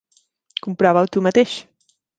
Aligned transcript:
Comprova-ho 0.67 1.13
tu 1.17 1.25
mateix. 1.29 1.59